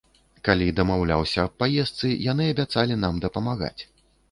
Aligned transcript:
Калі 0.47 0.69
дамаўляўся 0.79 1.43
аб 1.43 1.53
паездцы, 1.65 2.09
яны 2.31 2.49
абяцалі 2.55 2.99
нам 3.05 3.23
дапамагаць. 3.29 3.79